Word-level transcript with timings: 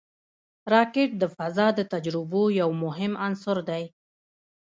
راکټ 0.73 1.09
د 1.21 1.23
فضا 1.35 1.67
د 1.77 1.79
تجربو 1.93 2.43
یو 2.61 2.69
مهم 2.83 3.13
عنصر 3.25 3.57
دی 3.69 3.83